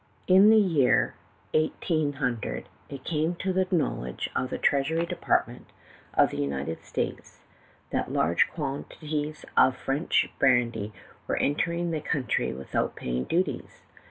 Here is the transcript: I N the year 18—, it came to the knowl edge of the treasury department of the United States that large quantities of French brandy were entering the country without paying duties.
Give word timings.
I 0.27 0.33
N 0.33 0.49
the 0.49 0.57
year 0.57 1.13
18—, 1.53 2.17
it 2.89 3.03
came 3.03 3.35
to 3.35 3.53
the 3.53 3.67
knowl 3.69 4.03
edge 4.07 4.31
of 4.35 4.49
the 4.49 4.57
treasury 4.57 5.05
department 5.05 5.67
of 6.15 6.31
the 6.31 6.37
United 6.41 6.83
States 6.83 7.41
that 7.91 8.11
large 8.11 8.49
quantities 8.49 9.45
of 9.55 9.77
French 9.77 10.27
brandy 10.39 10.91
were 11.27 11.37
entering 11.37 11.91
the 11.91 12.01
country 12.01 12.51
without 12.51 12.95
paying 12.95 13.25
duties. 13.25 13.83